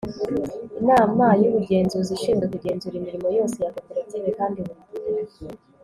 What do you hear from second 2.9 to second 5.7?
imirimo yose ya koperative kandi buri gihe